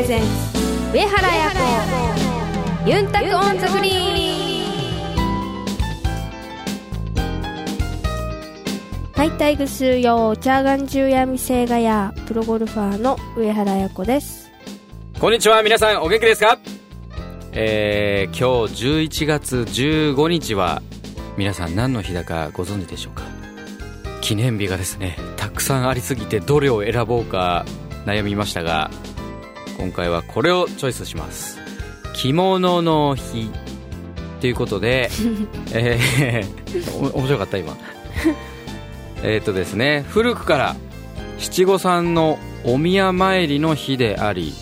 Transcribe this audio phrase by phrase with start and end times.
[0.00, 0.26] プレゼンツ
[0.94, 1.50] 上原彩
[2.86, 4.68] 子ゆんたくオンザグリーン。
[9.12, 14.50] はいタイグスよチャーガン中闇星がやプロゴルファーの上原彩子です。
[15.20, 16.58] こんにちは皆さんお元気ですか？
[17.52, 20.80] えー、今日11月15日は
[21.36, 23.24] 皆さん何の日だかご存知でしょうか？
[24.22, 27.66] 記念日がですねたくさんありすぎてどれを選ぼうか
[28.06, 28.90] 悩みましたが
[29.80, 31.58] 今回はこれをチョイスします。
[32.14, 33.50] 着物の日
[34.40, 35.10] ということで
[35.72, 37.78] えー、面白かった今。
[39.22, 40.76] えっとですね古くから
[41.38, 44.52] 七五三のお宮参りの日であり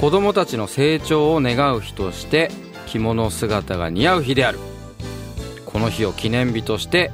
[0.00, 2.50] 子供たちの成長を願う日として
[2.86, 4.60] 着物姿が似合う日である。
[5.66, 7.10] この日を記念日として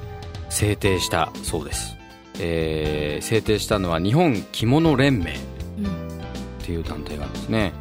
[0.50, 1.96] 制定したそうです、
[2.40, 5.36] えー、制定したのは日本着物連盟
[6.68, 7.72] っていう団体があるんですね、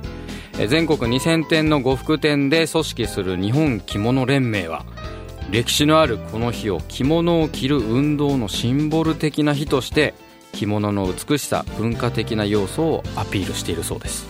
[0.57, 4.85] え全国2000店の呉服店で組織する日本着物連盟は
[5.51, 10.13] 歴史のあるこの日を着物を着る運動のシンボル的な日として
[10.53, 14.25] 着物の美しさ文化的な要素をアピールしているそうです。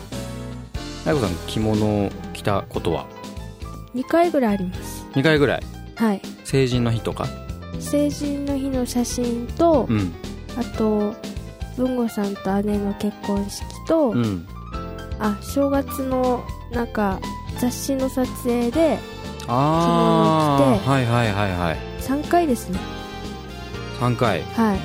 [1.05, 3.05] 大悟さん着物を着たことは
[3.93, 5.05] ？2回ぐらいあります。
[5.13, 5.63] 2回ぐらい？
[5.95, 6.21] はい。
[6.43, 7.27] 成人の日とか？
[7.79, 10.13] 成人の日の写真と、うん、
[10.57, 11.13] あと
[11.77, 14.47] 文吾さんと姉の結婚式と、うん、
[15.19, 17.19] あ正月のなんか
[17.59, 18.99] 雑誌の撮影で
[19.41, 21.77] 着物を着てはいはいはいはい。
[22.01, 22.79] 3回ですね。
[23.99, 24.43] 3回。
[24.43, 24.79] はい。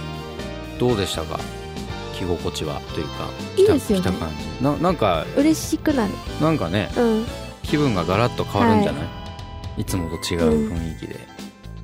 [0.78, 1.40] どうでしたか？
[2.14, 4.04] 着心地はというかいいですよね。
[4.04, 4.64] 着た感じ。
[4.64, 6.12] ななんか嬉しくなる。
[6.40, 7.26] なんかね、うん、
[7.62, 9.08] 気分がガラッと変わるんじゃない、は
[9.78, 11.20] い、いつもと違う雰囲気で、うん、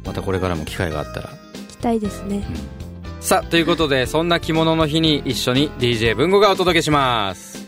[0.06, 1.30] またこれからも機会があったら。
[1.68, 2.77] 着たいですね、うん、
[3.20, 7.66] さあということでそんな着物の日に一緒に DJ 文吾がお届けします。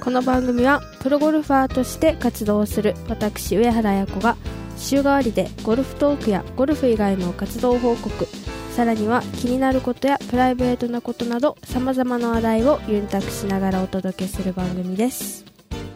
[0.00, 4.36] この番組はプロゴルファーとして活動する私上原彩子が
[4.76, 8.26] 週替わりでゴルフトークやゴルフ以外の活動報告
[8.72, 15.46] さらには気になることやプライベートなことなどさまざまな話題をユンタクしながらお届けする番組です。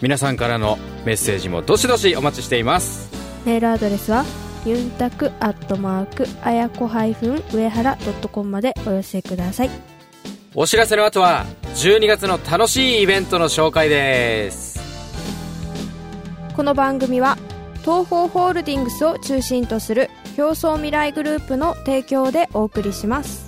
[0.00, 3.10] 皆さんからのメッセージもどしどしお待ちしています。
[3.44, 4.24] メールアドレスは
[4.68, 7.98] ユンタクアットマークあやこ上原
[8.30, 9.70] .com までお寄せください。
[10.54, 14.78] お知らせの後は12月の楽しいイベントの紹介です。
[16.54, 17.38] この番組は
[17.82, 23.47] 東方ホールディングスを中心とする競争未来グループの提供でお送りします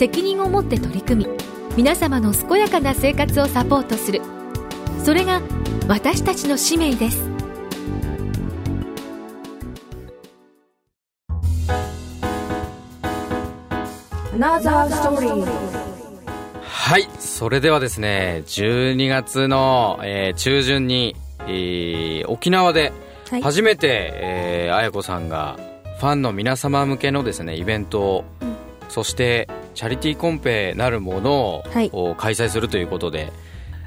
[0.00, 1.30] 責任を持って取り組み
[1.76, 4.22] 皆様の健やかな生活をサポートする。
[5.04, 5.42] それが
[5.88, 7.20] 私たちの使命です。
[16.62, 22.94] はいそれではですね12月の、えー、中旬に、えー、沖縄で
[23.42, 25.58] 初めて、はい、えー、綾子さんが
[25.98, 28.56] ファンの皆様向けのですねイベントを、うん、
[28.88, 33.32] そしてチャリティーコンペなるものを、はい、開催するということで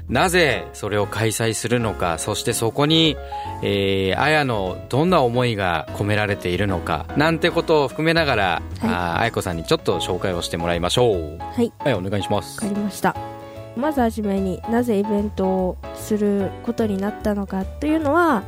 [0.08, 3.16] なぜそれを開催するのかそしてそこに、
[3.62, 11.38] えー、綾のどんな思いが込められているのかなんてことを含めながら、はい、あ綾子さんにちょっと紹介をしてもらいましょう。
[11.38, 11.72] はい。
[11.78, 12.62] 綾お願いします。
[12.62, 13.16] わかりました。
[13.76, 18.44] まずはじめになぜイベントをすることになったのかというのは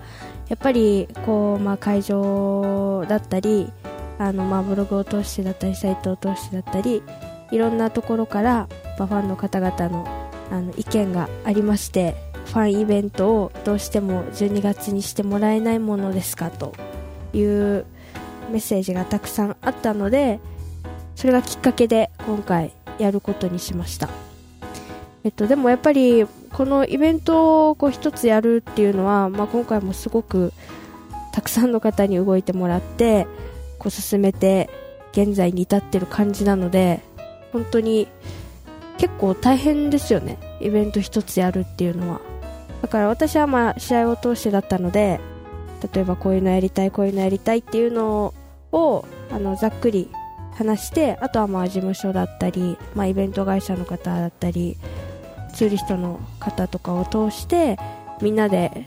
[0.49, 3.73] やっぱりこう、まあ、会場だったり
[4.19, 7.03] あの、まあ、ブログを通してだったりサイトを通してだったり
[7.51, 12.15] いろんなところからファンの方々のあの意見がありまして
[12.47, 16.73] ファンイベントをどうしても12月にしてもらえないものですかと
[17.35, 17.85] いう
[18.51, 20.39] メッセージがたくさんあったので
[21.17, 24.09] それがきっかけで今回やることにしました、
[25.25, 30.53] えっと、でもやっぱりこのイベントをこう一つやるっていうのは、まあ、今回もすごく
[31.33, 33.27] たくさんの方に動いてもらって
[33.79, 34.71] こう進めて
[35.13, 37.03] 現在に至ってる感じなので
[37.53, 38.09] 本当に
[38.99, 40.39] 結構大変ですよね。
[40.61, 42.21] イベント一つやるっていうのは。
[42.83, 45.21] だから私はまあ試合を通してだったので
[45.93, 48.35] 例えばこういうのやりたいこういうのやりたいっていうの
[48.73, 50.11] をあのざっくり
[50.55, 54.77] 話してあとはまあ事務所だったり、まあ、イベント会社の方だったり
[55.55, 57.79] ツーリストの方とかを通して
[58.23, 58.87] みんなで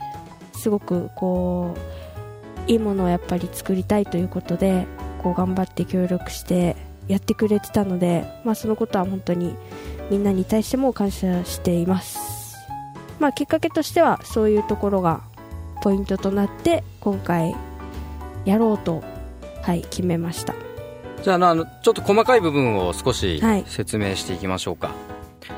[0.53, 1.75] すごくこ
[2.67, 4.85] ういいものをやっぱり作りたいということで
[5.21, 6.75] こう頑張って協力して
[7.09, 9.56] やってくれてたので、まあ、そのことは本当に
[10.09, 12.56] みんなに対しても感謝しています、
[13.19, 15.21] まあ、きっかけとしてはそういうところが
[15.81, 17.56] ポイントとなって今回
[18.45, 19.03] やろうと、
[19.63, 20.56] はい、決めました。
[21.23, 23.65] じゃああのちょっと細かい部分を少しはい。
[23.67, 24.91] 説明していきましょうか、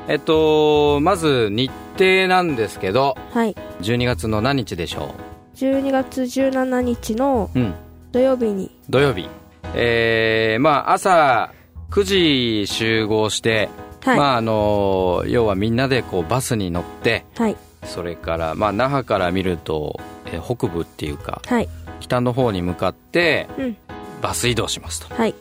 [0.08, 3.54] えっとまず日程なんですけどはい。
[3.80, 5.14] 12月の何日でしょ
[5.56, 7.74] 12月17日のううん。
[8.10, 8.70] 土曜日に。
[8.90, 9.28] 土曜日
[9.74, 11.52] えー、まあ朝
[11.90, 13.68] 9時集合して、
[14.02, 17.56] はい、まああの要はみんなでこうバスに乗ってはい。
[17.84, 21.68] それからまあ那覇から見ると、えー北部っていうかはい。
[22.00, 23.76] 北の方に向かってうん。
[24.20, 25.14] バス移動しますと。
[25.14, 25.34] はい。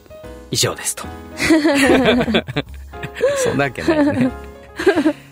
[0.50, 1.06] 以上ですと。
[3.44, 4.32] そんなわけないよね。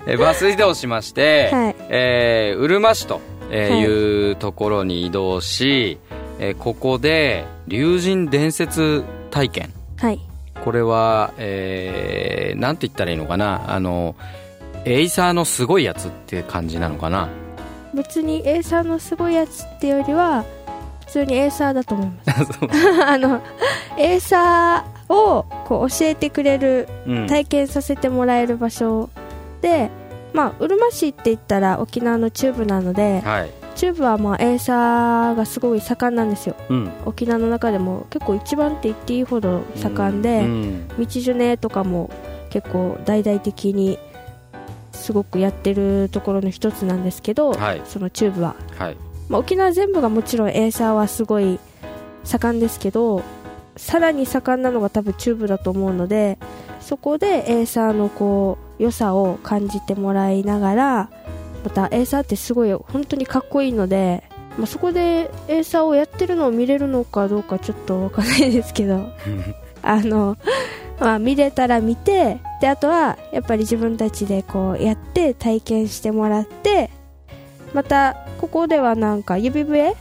[0.05, 1.75] えバス移動しまして、はい。
[1.89, 3.81] えーうるま市とえーはい。
[3.81, 5.97] いうところに移動し、
[6.39, 9.73] えーここで竜神伝説体験。
[9.97, 10.19] はい。
[10.63, 13.73] これは、えーなんて言ったらいいのかな。
[13.73, 14.15] あの
[14.85, 17.29] エイサーのすごいやつって感じなのかな。
[17.93, 20.45] 別にエーサーのすごいやつってよりは
[21.07, 22.43] 普通にエーサーだと思います。
[23.05, 23.41] あの
[23.97, 27.27] エーサーをこう教えてくれるうん。
[27.27, 29.09] 体験させてもらえる場所
[29.61, 29.89] で、
[30.33, 36.55] まあ、うるま市って言ったら沖縄の中部なのではい中部はまあエーサーがすごい盛んなんですよ。
[36.69, 36.91] うん。
[37.05, 40.87] 沖縄の中でも結構一番って言っていいほど盛んで、うん。
[40.89, 42.09] 道ジュネとかも
[42.49, 43.97] 結構大々的に
[44.91, 47.81] すごくやってるところの一つなんですけど、はい。
[47.85, 48.97] その中部は、はい。
[49.29, 51.59] まあ、沖縄全部がもちろんエーサーはすごい
[52.25, 53.23] 盛んですけど
[53.77, 56.37] さらに盛んなのが多分中部だと思うので
[56.81, 61.09] そこでエーサーのこう良さを感じてもらいながら
[61.63, 64.23] またエーサーってすごい本当にかっこいいので、
[64.57, 69.09] まあ、そこでエーサーをやってるのを見れるのかどうかちょっとわかんないですけど
[69.83, 70.37] あの、
[70.99, 76.89] まあ、見れたら見てであとはやっぱり自分たちでこうやって体験してもらって
[77.73, 79.95] またここではなんか指笛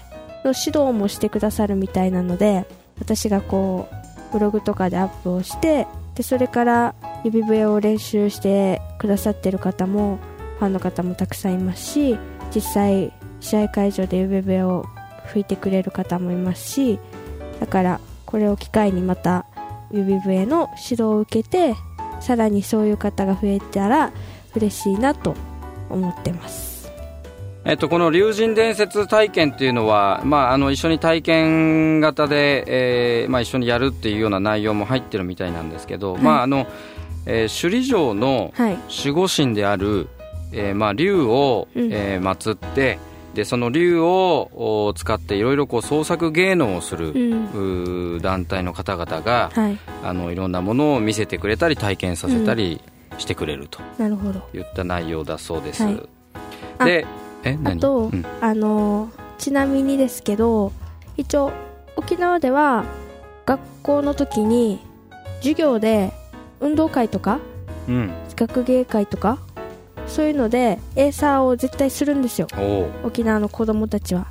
[0.45, 2.67] の指導もしてくださるみたいなので
[2.99, 6.95] 私がこうブログとかでアップをしてでそれから
[7.25, 10.19] 指笛を練習してくださってる方も
[10.59, 12.19] ファンの方もたくさんいますし
[12.55, 14.87] 実際試合会場で指笛を
[15.27, 16.99] 吹いてくれる方もいますし
[17.61, 19.47] だからこれを機会にまた
[19.91, 21.75] 指笛の指導を受けて
[22.21, 24.13] さらにそういう方が増えたら
[24.55, 25.35] 嬉しいなと
[25.89, 26.69] 思ってます。
[27.65, 36.23] えっと、この竜神伝説体験っていうのは、まあ、あの一緒に体験型で、えーまあ、一緒にやるっていうような内容も入ってるみたいなんですけど、はい。
[36.23, 36.67] まああの
[37.27, 38.79] えー首里城のはい。
[39.05, 40.09] 守護神である、
[40.53, 41.93] えーまあ、竜を、うん。
[41.93, 42.99] えー祀って
[43.35, 48.23] でその竜をお使っていろいろこう創作芸能をする、うん。
[48.23, 49.79] 団体の方々が、はい。
[50.03, 52.81] あのいろんなものを見せてくれたり体験させたり
[53.19, 54.41] してくれるとなるほど。
[54.55, 56.09] いった内容だそうです、はい。
[56.79, 57.07] あで
[57.45, 58.25] えあ何と、うん。
[58.41, 60.73] あのちなみにですけど
[61.17, 61.53] 一応
[61.97, 62.85] 沖縄では
[63.47, 64.81] 学校の時に
[65.41, 66.13] 授業で
[66.61, 67.39] 運動会とか
[67.89, 69.39] うん、学芸会とか
[70.09, 72.49] そういうのでエーサーを絶対するんですよ。
[73.05, 74.27] 沖縄の子供たちは。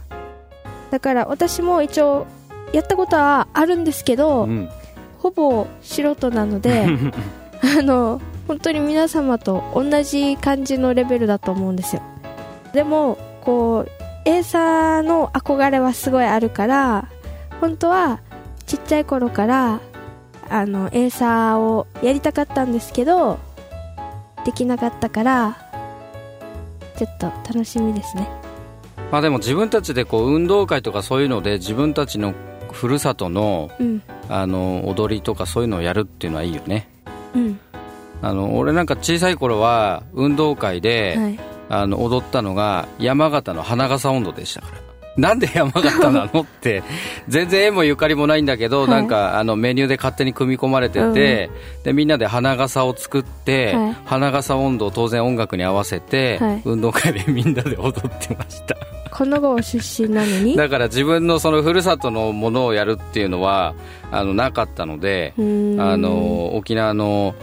[0.92, 2.28] だから私も一応
[2.74, 4.70] やったことはあるんですけど、うん。
[5.20, 6.86] ほぼ素人なので
[7.80, 12.02] あの本当に皆様と同じ感じのレベルだと思うんですよ。
[12.74, 13.92] でもこう
[14.26, 17.08] エーサーの憧れはすごいあるから
[17.60, 18.20] 本当は
[18.66, 19.80] ちっちゃい頃から
[20.50, 23.40] あのエーサーをやりたかったんですけど
[24.46, 25.67] できなかったから
[26.98, 28.27] ちょっと楽しみですね。
[29.12, 32.34] まあでも自分たちでこう運動会とかそういうので自分たちの
[32.72, 34.01] ふるさとのうん。
[34.30, 36.89] あの踊りとかそういうのをやるっていうのはいいよね。
[37.34, 37.60] うん。
[38.22, 41.39] あの俺なんか小さい頃は運動会で、はい。
[41.70, 44.77] あの踊ったのが山形の花笠温度でしたから
[45.18, 46.84] なんで山形なのって
[47.28, 48.90] 全然縁もゆかりもないんだけど、はい。
[48.90, 51.50] なんかあのメニューで勝手に組み込まれてて、
[51.84, 53.94] でみんなで花笠を作って、はい。
[54.06, 56.62] 花笠温度を当然音楽に合わせて、はい。
[56.66, 58.76] 運動会でみんなで踊ってました。
[59.10, 60.56] この郷出身なのに？
[60.58, 63.74] だから自分のそのふるさとのものをやるっていうのは
[64.12, 65.42] あのなかったので、あ
[65.98, 67.34] の沖縄の、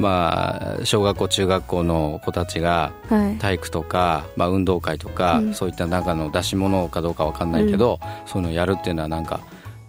[0.00, 3.36] まあ、小学校中学校の子たちがはい。
[3.38, 5.54] 体育とか、まあ、運動会とか、うん。
[5.54, 9.40] そういった中の出し物かどうかわかんないけど、そういうのをやるっていうのはなんか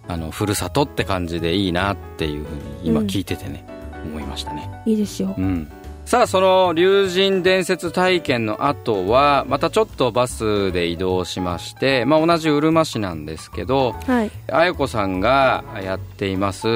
[0.08, 3.64] あのふるさとって感じでいいなっていうふうに今うん聞いててね、
[4.04, 4.68] 思いましたね。
[4.86, 5.34] いいですよ。
[5.36, 5.68] うん。
[6.04, 14.30] さあその竜神伝説体験の後はまたちょっとバスで移動しまして、まあ、同じうるま市なんですけどはい。
[14.50, 16.66] あやこさんがやっています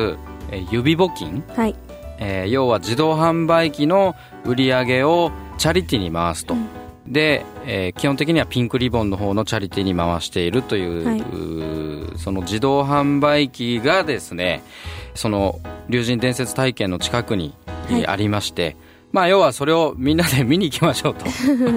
[0.52, 1.74] えー指募金、はい
[2.18, 6.66] えー要は自動販売機の売り上げをチャリティーに回すと、うん。
[7.06, 12.18] で、えー基本的にはピンクリボンの方のチャリティーに回しているという、はい。
[12.18, 14.62] その自動販売機がですね
[15.14, 17.54] その竜神伝説体験の近くに、
[17.88, 18.06] えーはい。
[18.06, 18.76] ありまして。
[19.12, 21.24] まあ要はそれをみんなで見に行きましょうと。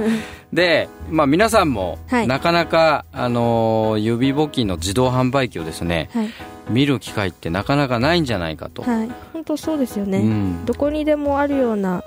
[0.52, 2.28] で、まあ、皆さんもはい。
[2.28, 6.30] なかなか、あのー指募金の自動販売機をですねはい
[6.70, 9.10] 見る機会ってなかなかないんじゃないかと、はい。
[9.34, 12.04] 本当そうですよね、うん、どこにでもあるような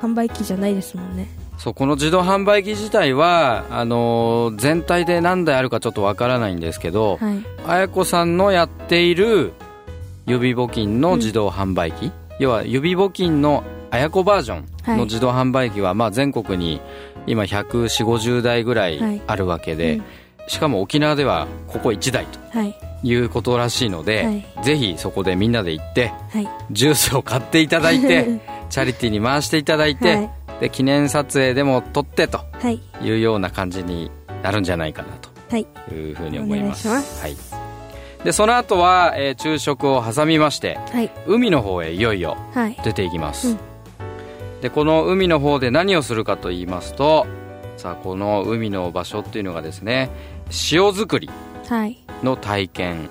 [0.00, 1.28] 販売機じゃないですもんね。
[1.58, 7.38] そうこの自動販売機自体はあのー全体で何台あるかちょっとわからないんですけど、はい。
[7.66, 9.52] あやこさんのやっている
[10.26, 14.62] 指募金の自動販売機、要は指募金のあやこバージョ
[14.94, 16.80] ンの自動販売機は、まあ、全国に
[17.26, 20.04] 今14050台ぐらいあるわけで、うん。
[20.48, 22.40] しかも沖縄ではここ1台と。
[22.50, 24.44] はいいうことらしいので、はい。
[24.64, 26.48] ぜひそこでみんなで行ってはい。
[26.70, 28.40] ジュースを買っていただいて
[28.70, 30.30] チャリティーに回していただいて、はい。
[30.60, 32.80] で記念撮影でも撮ってとはい。
[33.02, 34.10] いうような感じに
[34.42, 35.08] なるんじゃないかな
[35.50, 35.66] はい。
[35.88, 36.88] というふうに思います。
[36.88, 37.36] はい、
[38.24, 41.10] でその後は、えー昼食を挟みましてはい。
[41.26, 42.78] 海の方へいよいよはい。
[42.84, 43.58] 出ていきます、うん。
[44.60, 47.26] でこの海の方で何をするかと言いますと
[47.76, 50.10] さあこの海の場所っていうのがですね
[50.72, 51.26] 塩作り。
[51.26, 51.51] はい
[52.22, 53.10] の体験。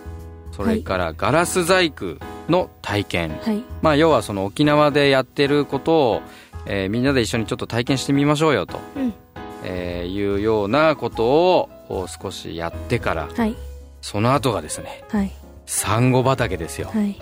[0.51, 2.17] それからガラス細工
[2.49, 3.63] の体験、はい。
[3.81, 6.21] まあ要はその沖縄でやってることを、
[6.65, 9.13] えーみんなで一緒にちょっと体験してみましょうよと、うん。
[9.63, 13.55] えーいうようなことをお少しやってからはい。
[14.01, 15.31] その後がですねはい。
[15.65, 17.17] サンゴ畑ですよ、はい。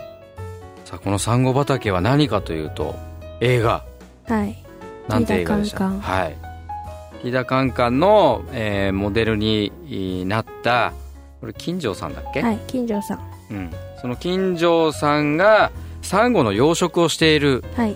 [0.85, 2.95] さあこのサンゴ畑は何かというと
[3.41, 3.85] 映画。
[4.27, 4.63] はい。
[5.07, 5.89] なんて映画でした？
[5.89, 6.37] はい。
[7.21, 10.93] ティーダカンカンの、えーモデルになった
[11.39, 13.19] これ金城さんだっけ、はい金城さん。
[13.51, 17.95] うん、その金城さんがサンゴの養殖をしているはい。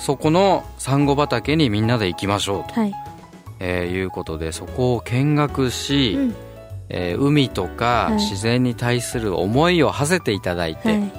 [0.00, 2.94] そこのサンゴ畑にみんなで行きましょうと、はい。
[3.60, 6.34] えーいうことでそこを見学し、うん。
[6.88, 8.14] えー海とかはい。
[8.14, 11.12] 自然に対する思いを馳せていただいて、はい。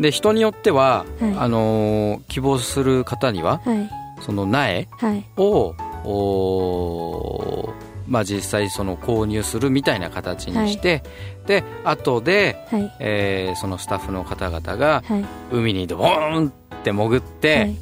[0.00, 1.34] で人によっては、はい。
[1.38, 3.90] あのー希望する方にははい。
[4.22, 5.24] その苗はい。
[5.36, 5.74] を
[6.04, 11.02] おーまあ、実際その購入するみたいな形にして、
[11.46, 12.92] で後で、はい。
[13.00, 15.24] えーそのスタッフの方々がはい。
[15.52, 16.50] 海にドボーンっ
[16.82, 17.76] て潜って、はい。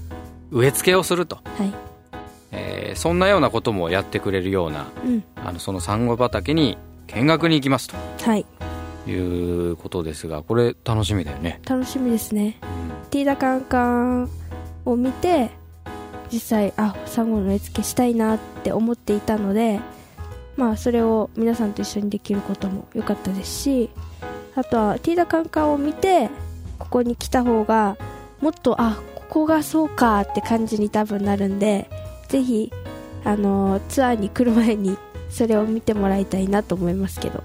[0.50, 1.73] 植え付けをすると、はい。
[2.52, 5.25] えーそんなようなこともやってくれるようなうん。
[5.37, 6.76] あのそのサンゴ畑に
[7.09, 7.97] 見学に行きますと。
[8.31, 8.45] はい。
[9.07, 12.57] いうことですがこれ楽しみだよね、楽しみですね。
[13.11, 14.31] ティーダカンカン
[14.85, 15.50] を見て
[16.33, 19.81] 実際あサンゴの植え付けしたいなって思っていたので
[20.56, 23.90] まあそれを皆さんと一緒にできることも良かったですし
[24.54, 26.28] あとはティーダカンカンを見て
[26.78, 27.97] ここに来た方が
[28.40, 31.88] もっとあここがそうかって感じに多分なるんで
[32.28, 32.73] ぜひ
[33.25, 34.97] あのツアーに来る前に
[35.30, 37.42] それを見てもらいたいなと思いますけど。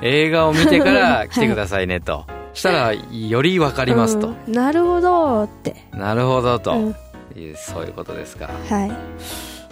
[0.00, 4.54] 映画を見てから 来てくださいねと、したらより分かりますと、うん。
[4.54, 6.96] なるほどって、なるほどと、うん。
[7.56, 8.48] そういうことですか。
[8.68, 8.92] はい、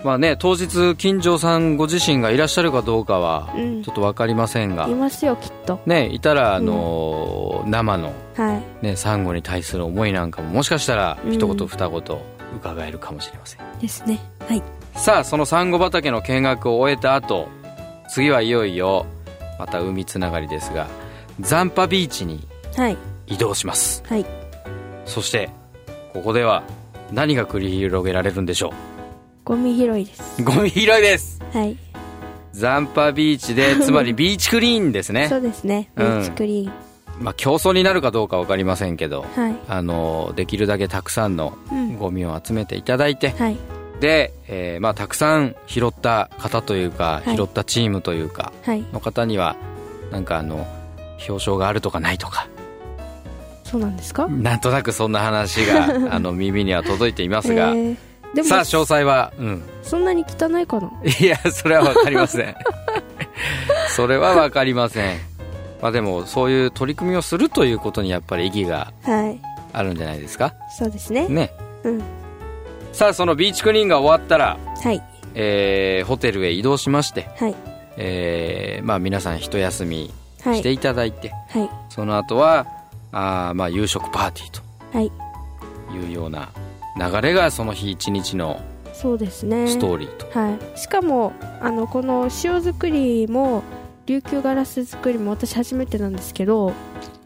[0.04, 3.82] まあね当日金城さんご自身がいらっしゃるかどうかはうん。
[3.82, 5.80] ちょっと分かりませんが、いますよきっと。
[5.86, 8.84] ねいたらあのー生のはい。
[8.84, 11.32] ねサンゴに対する思いなんかももしかしたらうん。
[11.32, 12.18] 一言二言
[12.56, 14.20] 伺えるかもしれません、ですね。
[14.48, 14.62] はい。
[14.94, 17.48] さあそのサンゴ畑の見学を終えた後
[18.08, 19.04] 次はいよいよ
[19.58, 20.86] また海つながりですが
[21.40, 22.96] 残波ビーチにはい。
[23.26, 24.02] 移動します。
[24.06, 24.24] はい。
[25.04, 25.50] そして
[26.12, 26.62] ここでは
[27.12, 28.72] 何が繰り広げられるんでしょ
[29.48, 30.42] ゴミ拾いです。
[30.42, 31.40] うゴミ拾いです。
[31.54, 31.76] はい。
[32.52, 35.26] 残波ビーチで つまりビーチクリーンですね。
[35.28, 35.88] そうですね。
[35.96, 36.10] ビうん。
[36.18, 36.72] ーチクリーン、
[37.24, 39.54] まあ競争になるかどうか分かりませんけどはい。
[39.68, 41.96] あのできるだけたくさんのうん。
[41.96, 43.56] ゴミを集めていただいて、はい。
[44.00, 47.36] で、えーまあ、たくさん拾った方というか、はい。
[47.36, 48.84] 拾ったチームというかはい。
[48.92, 49.56] の方には
[50.12, 50.66] なんかあの
[51.26, 52.46] 表彰があるとかないとか。
[53.64, 54.26] そうなんですか？
[54.28, 57.96] なんとなくそんな話が あの耳には届いていますが、えー
[58.34, 60.90] でもさあ詳細は、うん、そんなに汚いかな？
[61.20, 62.54] いやそれは分かりません。
[63.96, 65.18] それは分かりません。
[65.80, 69.40] まあでもそういう取り組みをするということにやっぱり意義がはい。
[69.72, 70.54] あるんじゃないですか？
[70.76, 71.28] そうですね。
[71.28, 71.52] ね。
[71.84, 72.02] うん。
[72.92, 75.02] さあそのビーチクリーンが終わったら、はい。
[75.34, 77.54] えーホテルへ移動しまして、はい。
[77.96, 80.10] えーまあ、皆さん一休み
[80.42, 80.58] はい。
[80.58, 81.70] していただいて、はい。
[81.90, 82.66] その後は
[83.12, 85.12] あーまあ夕食パーティーはい。
[85.90, 86.48] というような
[86.98, 88.60] 流れがその日一日の
[88.92, 89.68] そうですね。
[89.68, 93.62] ストーリーと、はい、しかもあのこの塩作りも
[94.06, 96.72] 琉球ガラス作りも私初めてなんですけど、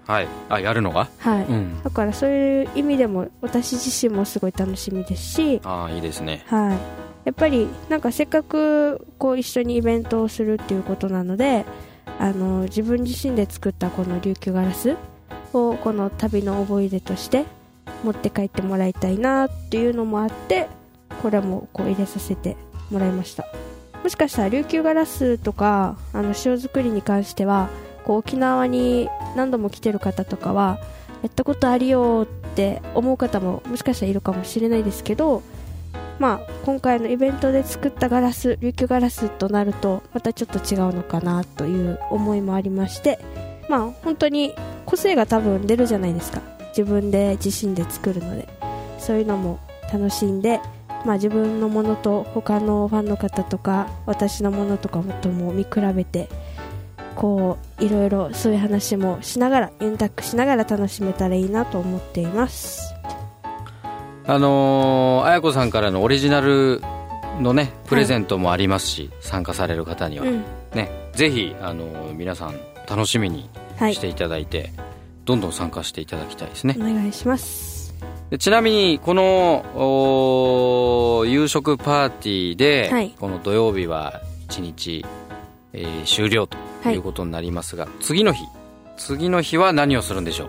[0.06, 0.28] はい。
[0.50, 1.08] あやるのが？
[1.18, 1.44] はい。
[1.44, 1.82] うん。
[1.82, 6.44] だからそういう意味でも私自身もすごい楽しみですし、ああいいですね。
[6.48, 6.70] はい、
[7.24, 11.64] やっぱりなんかせっかくこう一緒にイベントをするっていうことなので
[12.18, 14.96] あの自分自身で作ったこの琉球ガラス
[15.54, 17.44] をこの旅の思い出として
[18.02, 20.68] 持って帰ってもらいたいなっていうのもあって
[21.22, 22.56] これもこう入れさせて
[22.90, 23.46] もらいました。
[24.02, 27.68] もしかしたら琉球ガラスとかあの塩作りに関しては
[28.04, 30.80] こう沖縄に何度も来てる方とかは
[31.22, 35.42] やったことあるよって思う方ももしかしたらいるかもしれないですけど
[36.18, 43.18] まあ、今回のイベントで作ったガラス琉球ガラスとなるとまたちょっと違うのかなという思いもありまして
[43.68, 44.54] まあ本当に
[44.86, 46.40] 個性が多分出るじゃないですか。
[46.76, 48.48] 自分で自身で作るので
[48.98, 49.60] そういうのも
[49.92, 50.60] 楽しんで、
[51.04, 56.28] まあ、自分のものと他のファンの方とか私のものとかとも見比べて
[57.14, 62.94] こういろいろそういう話もしながらユンタックしながら楽しめたらいいなと思っています。
[64.24, 66.80] あのー、綾子さんからのオリジナル
[67.40, 70.44] のねプレゼントもありますし、参加される方には、うん。
[70.74, 73.94] ねぜひ、あのー皆さん楽しみにはい。
[73.94, 74.70] していただいて、
[75.24, 76.76] どんどん参加していただきたいですね。
[76.78, 77.94] お願いします。
[78.30, 79.62] でちなみにこの
[81.26, 83.14] 夕食パーティーで、はい。
[83.18, 85.04] この土曜日は1日、
[85.72, 86.94] えー終了とはい。
[86.94, 88.44] いうことになりますが、次の日
[88.96, 90.48] 次の日は何をするんでしょう？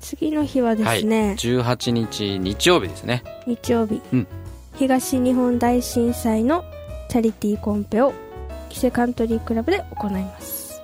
[0.00, 3.22] 次の日はですね、はい、18日日曜日ですね。
[3.46, 4.26] 日曜日、うん。
[4.74, 6.64] 東日本大震災の
[7.08, 8.12] チャリティーコンペを
[8.68, 10.82] キセカントリークラブで行います。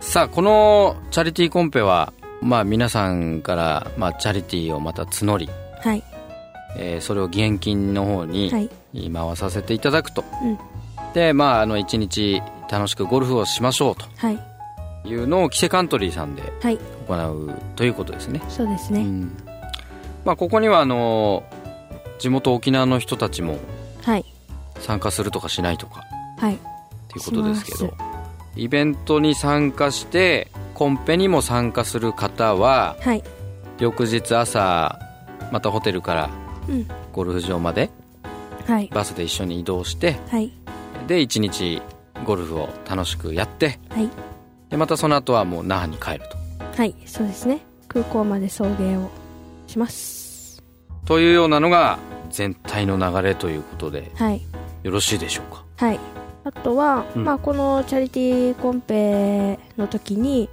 [0.00, 5.48] さあこのチャリティーコンペはまあ皆さんから、まあ、チャリティーをまた募り、
[5.82, 6.02] はい。
[6.76, 8.70] えーそれを義援金の方にはい。
[9.12, 10.58] 回させていただくと、うん。
[11.14, 14.38] でまああの一日楽しくゴルフをしましょうはい。
[15.02, 16.78] というのをキセカントリーさんではい。
[17.08, 19.36] 行うということですね、そうですね、うん。
[20.24, 21.44] まあ、ここにはあの
[22.18, 23.58] 地元沖縄の人たちも
[24.02, 24.24] はい。
[24.78, 26.04] 参加するとかしないとか
[26.38, 26.54] はい。
[26.54, 26.58] っ
[27.08, 27.92] ていうことですけどし
[28.56, 30.50] イベントに参加して
[30.80, 33.22] コンペにも参加する方ははい。
[33.78, 34.98] 翌日朝
[35.52, 36.30] またホテルから
[36.70, 36.88] うん。
[37.12, 37.90] ゴルフ場まで
[38.66, 38.88] はい。
[38.90, 40.50] バスで一緒に移動してはい。
[41.06, 41.82] で一日
[42.24, 44.08] ゴルフを楽しくやってはい。
[44.70, 46.20] でまたその後はもう那覇に帰る
[46.74, 46.94] はい。
[47.04, 47.60] そうですね。
[47.86, 49.10] 空港まで送迎を
[49.66, 50.62] します。
[51.04, 51.98] とというようなのが
[52.30, 54.40] 全体の流れということではい。
[54.82, 55.62] よろしいでしょうか？
[55.76, 56.00] はい。
[56.42, 57.24] あとは、うん。
[57.24, 60.48] まあ、このチャリティーコンペの時に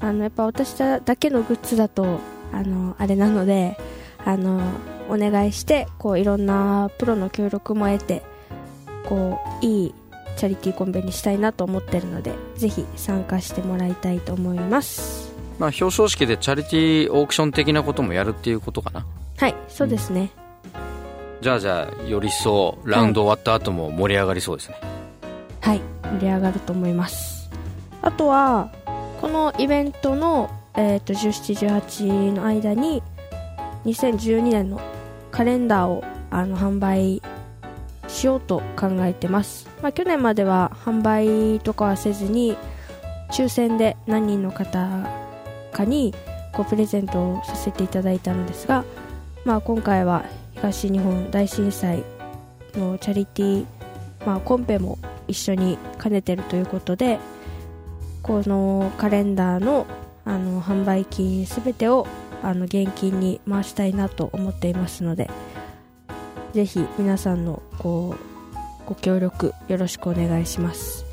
[0.00, 2.18] あのやっぱ私だけのグッズだと
[2.52, 3.76] あのあれなので
[4.24, 4.60] あの
[5.08, 8.22] お願いしてこういろんなプロの協力も得て
[9.06, 9.94] こういい
[10.36, 15.30] チャリティーコンペにしたいなと思ってるのでぜひ参加してもらいたいと思います。
[15.58, 19.04] まあ表彰式でチャリティーオークション的なこともやるっていうことかな。
[19.36, 20.30] はいそうですね、
[21.40, 24.76] じゃあじゃあより一層ラウンド終わった後も盛り上がりそうですね、
[25.60, 27.50] はい盛り上がると思います。
[28.02, 28.70] あとは
[29.20, 33.02] このイベントの、えー、と1718の間に
[33.84, 34.80] 2012年の
[35.30, 37.22] カレンダーをあの販売
[38.08, 42.56] しようと考えてます、まあ、去年までは販売とかはせずに
[43.30, 44.88] 抽選で何人の方
[45.72, 46.14] かに
[46.52, 48.84] こうプレゼントをさせていただいたのですが、
[49.44, 52.04] まあ、今回は東日本大震災
[52.74, 53.66] のチャリティー、
[54.26, 57.18] まあ、コンペも一緒に兼ねてるということで
[58.22, 59.86] このカレンダーの
[60.24, 62.06] あの販売金すべてを
[62.42, 65.30] あの現金に回したいなと思っていますので
[66.52, 71.06] ぜひ皆さんのこうご協力よろしくお願いします。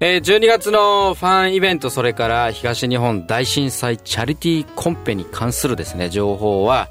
[0.00, 6.88] えー12月のファンイベントそれから東日本大震災チャリティーコンペに関するですね情報は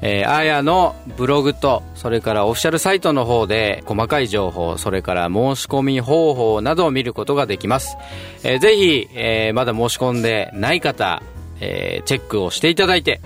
[0.00, 7.96] えー、あやのブログと、それからオフィシャルサイトの方で細かい情報、それから申し込み方法などを見ることができます。
[8.44, 11.22] えーぜひ、えーまだ申し込んでない方、
[11.60, 13.20] えーチェックをしていただいて、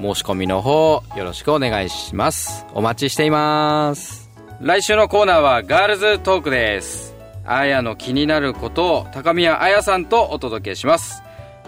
[0.00, 2.66] 申し込みの方、よろしくお願いします。
[2.74, 4.28] お待ちしています。
[4.60, 7.14] 来週のコーナーはガールズトークです。
[7.44, 11.22] あやの気になることを高宮あやさんとお届けします。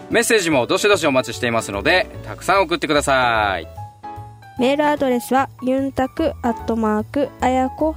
[0.09, 3.78] メッセージもどしどしお待ちしていますので、たくさん送ってください。
[4.59, 7.95] メールアドレスはゆんたくアットマークあやこ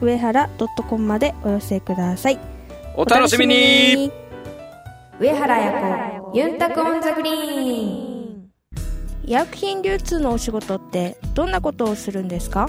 [0.00, 2.38] 上原ドットコムまでお寄せください。
[2.94, 4.12] お楽しみに。
[5.18, 7.34] 上原彩子ゆんたくオンザグリー
[8.36, 8.48] ン。
[9.24, 12.68] 医薬品流通のお仕事ってどんなことをするんですか？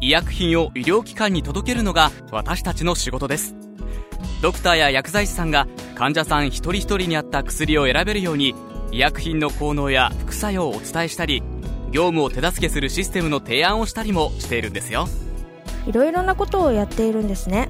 [0.00, 3.54] 医薬品を医療機関に届けるのが私たちの仕事です。
[4.40, 8.54] ドクターや薬剤師さんが患者さん一人一人に合った薬を選べるように
[8.90, 11.42] 医薬品の効能や副作用をお伝えしたり
[11.90, 15.08] 業務を手助けするシステムの提案をしたりもしているんですよ。
[15.86, 17.68] いろいろなことをやっているんですね。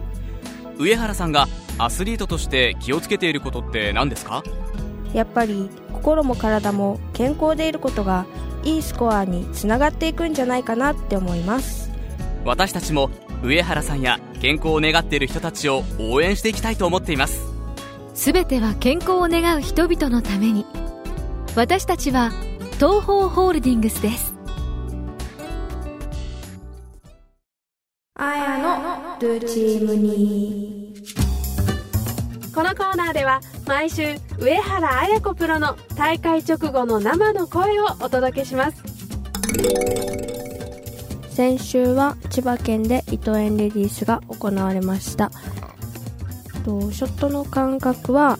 [0.78, 1.46] 上原さんが
[1.78, 4.42] アスリートとして気をつけていることって何ですか？
[5.14, 8.26] やっぱり心も体も健康でいることが
[8.64, 11.90] いいスコアにつながっていくんじゃないかなって思います。
[12.44, 13.10] 私たちも
[13.42, 17.40] 上原さんや健康を願っている人たちを応援していきたいと思っています。
[18.14, 20.66] すべては健康を願う人々のために。
[21.54, 22.32] 私たちは
[22.78, 24.32] 東方ホールディングスです。
[28.14, 30.94] あやのルチームに。
[32.54, 38.80] このコーナーでは毎週上原綾子プロの大会直後の生の声をお届けします。
[41.34, 45.32] 先週は千葉県で伊藤園レディースが行われました。
[46.64, 48.38] とショットの感覚は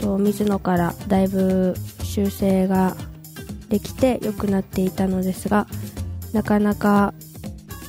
[0.00, 2.96] と水野からだいぶ修正が
[3.68, 5.66] できて良くなっていたのですが
[6.32, 7.14] なかなか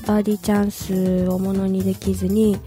[0.05, 2.57] バーディーチャンスをものにできずに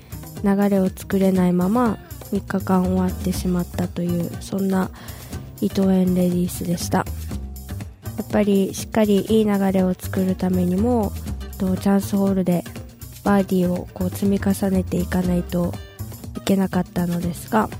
[0.45, 1.99] 流れを作れないまま
[2.33, 4.91] 3日間終わってしまったというそんな
[5.61, 7.05] 伊藤園レディースでした。
[8.21, 11.11] やっぱりしっかりいい流れを作るためにも
[11.59, 12.65] とチャンスホールで
[13.25, 15.73] バーディーをこう積み重ねていかないと
[16.37, 17.71] いけなかったのですが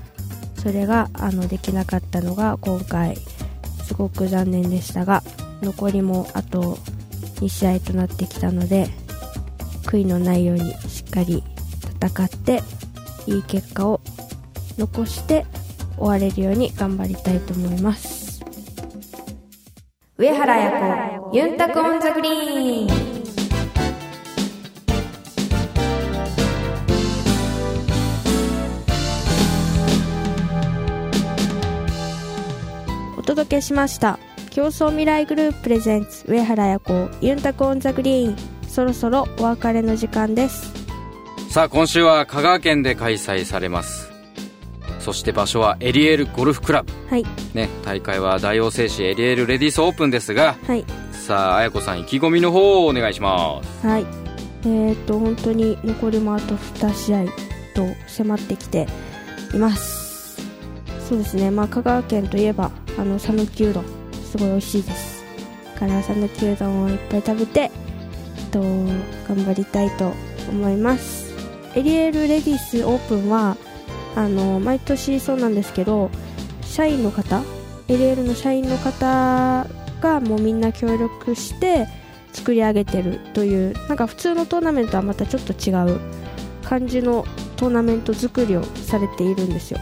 [0.57, 3.17] それがあのできなかったのが今回
[3.91, 5.21] すごく残念でしたが
[5.61, 6.77] 残りもあと
[7.41, 8.87] 2試合となってきたので
[9.83, 11.43] 悔いのないようにしっかり
[11.99, 12.63] 戦って
[13.27, 13.99] いい結果を
[14.77, 15.45] 残して
[15.97, 18.41] 終われるように頑張りたいと思います。
[20.17, 22.80] 上原彩子ゆんたくオンザグリーン。
[33.51, 34.17] 届けしました。
[34.49, 38.35] 共創未来グループプレゼンツ上原彩子ゆんたくオンザグリーン。
[38.69, 40.71] そろそろお別れの時間です。
[41.49, 44.09] さあ今週は香川県で開催されます。
[44.99, 46.93] そして場所はエリエールゴルフクラブ。
[47.09, 47.25] はい。
[47.53, 50.85] ね大会は大王製紙エリエールレディースオープンですがはい。
[51.11, 53.85] さあ綾子さん意気込みの方をお願いします。
[53.85, 54.05] はい。
[54.63, 57.25] えー、と本当に残りもあと2試合
[57.75, 58.87] と迫ってきて
[59.53, 60.39] います。
[61.09, 61.51] そうですね。
[61.51, 63.85] まあ香川県といえばあの讃岐うどん
[64.31, 65.25] すごい美味しいです。
[65.75, 67.71] から讃岐うどんをいっぱい食べてえっ
[68.51, 70.13] と頑張りたいと
[70.51, 71.33] 思います。
[71.73, 73.57] エリエールレディスオープンは
[74.15, 76.11] あの毎年そうなんですけど
[76.61, 77.41] 社員の方
[77.87, 79.65] エリエールの社員の方
[79.99, 81.87] がもうみんな協力して
[82.33, 85.99] 作り上げてるというなんか普通のトーナメントはまたちょっと違う
[86.63, 89.79] 感じのトーナメント作りをされているんですよ。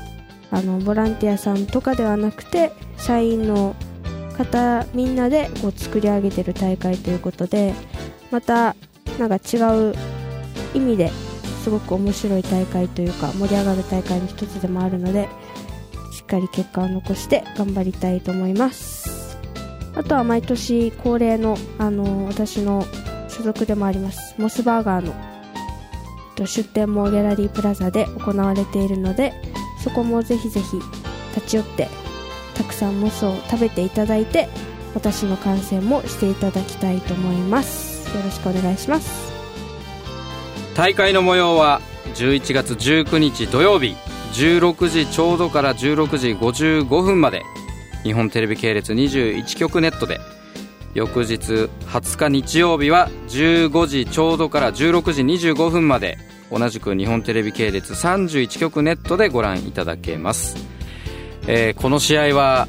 [0.51, 3.75] あのボランティアさんとかではなくて社員の
[4.37, 7.73] 方みんなでこう作り上げてる大会ということで
[8.31, 8.75] また
[9.17, 9.57] なんか違
[9.89, 9.93] う
[10.73, 11.11] 意味で
[11.63, 15.27] すごく面白い大会というか盛り上がる大会の一つでもあるので
[16.11, 19.19] しっかり結果を残して頑張りたいと思います。
[19.95, 22.85] あとは毎年恒例のあの私の
[23.27, 25.13] 所属でもありますモスバーガーの
[26.45, 29.33] 出店もギャラリープラザで行われているので
[29.83, 30.77] そこもぜひぜひ
[31.35, 31.89] 立ち寄って
[32.79, 34.47] さんモスを食べていただいて
[34.95, 38.09] 私の観戦もしていただきたいと思います。
[38.15, 39.31] よろしくお願いします。
[40.75, 41.81] 大会の模様は
[42.15, 43.95] 11月19日土曜日
[44.33, 47.43] 16時ちょうどから16時55分まで。
[48.03, 50.21] 日本テレビ系列21局ネットで。
[50.95, 56.17] 翌日20日日曜日は15時ちょうどから16時25分まで。
[56.51, 60.55] 同じく日本テレビ系列31局ネットでご覧いただけます、
[61.51, 62.67] えーこの試合は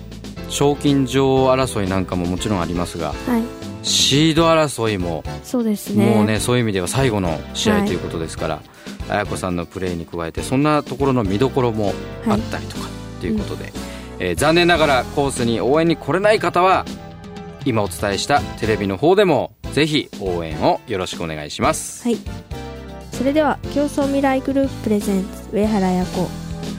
[0.49, 3.87] 賞金女王争いなんかももちろんありますがはい。
[3.87, 6.05] シード争いもそうですね。
[6.14, 7.83] もうねそういう意味では最後の試はい。
[7.83, 8.62] 合ということですから、
[9.09, 11.95] 綾子さんのプレーに加えてそんなところの見どころも
[12.27, 12.88] あったりとか
[13.21, 13.73] ということで、
[14.19, 16.85] えー残念ながらコースに応援に来れない方は
[17.64, 22.03] 今お伝えしたテレビの方でもぜひ応援をよろしくお願いします。
[22.07, 22.19] はい。
[23.12, 26.29] それでは競争未来グループプレゼンツ上原彩子